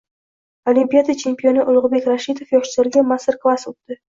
Olimpiada 0.71 1.15
chempioni 1.23 1.67
Ulug‘bek 1.73 2.09
Rashidov 2.15 2.59
yoshlarga 2.59 3.07
master-klass 3.15 3.71
o‘tdi 3.75 4.05